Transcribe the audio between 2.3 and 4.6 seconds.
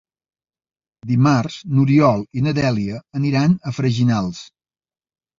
i na Dèlia aniran a Freginals.